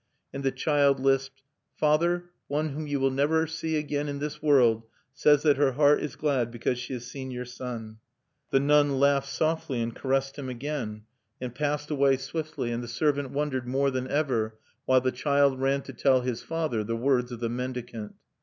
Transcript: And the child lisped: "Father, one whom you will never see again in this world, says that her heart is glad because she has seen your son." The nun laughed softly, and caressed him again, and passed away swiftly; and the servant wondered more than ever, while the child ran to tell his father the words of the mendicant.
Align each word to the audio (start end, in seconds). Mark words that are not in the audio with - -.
And 0.33 0.41
the 0.43 0.49
child 0.51 0.99
lisped: 0.99 1.43
"Father, 1.77 2.23
one 2.47 2.69
whom 2.69 2.87
you 2.87 2.99
will 2.99 3.11
never 3.11 3.45
see 3.45 3.77
again 3.77 4.09
in 4.09 4.17
this 4.17 4.41
world, 4.41 4.81
says 5.13 5.43
that 5.43 5.57
her 5.57 5.73
heart 5.73 6.01
is 6.01 6.15
glad 6.15 6.49
because 6.49 6.79
she 6.79 6.93
has 6.93 7.05
seen 7.05 7.29
your 7.29 7.45
son." 7.45 7.99
The 8.49 8.59
nun 8.59 8.99
laughed 8.99 9.29
softly, 9.29 9.79
and 9.79 9.95
caressed 9.95 10.39
him 10.39 10.49
again, 10.49 11.03
and 11.39 11.53
passed 11.53 11.91
away 11.91 12.17
swiftly; 12.17 12.71
and 12.71 12.81
the 12.83 12.87
servant 12.87 13.29
wondered 13.29 13.67
more 13.67 13.91
than 13.91 14.07
ever, 14.07 14.57
while 14.85 15.01
the 15.01 15.11
child 15.11 15.59
ran 15.61 15.83
to 15.83 15.93
tell 15.93 16.21
his 16.21 16.41
father 16.41 16.83
the 16.83 16.97
words 16.97 17.31
of 17.31 17.39
the 17.39 17.47
mendicant. 17.49 18.15